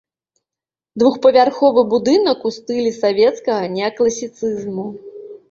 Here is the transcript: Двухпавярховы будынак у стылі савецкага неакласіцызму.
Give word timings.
Двухпавярховы 1.03 1.83
будынак 1.91 2.39
у 2.51 2.53
стылі 2.57 2.91
савецкага 3.03 3.71
неакласіцызму. 3.77 4.89